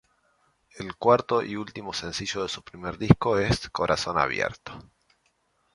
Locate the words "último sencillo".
1.55-2.41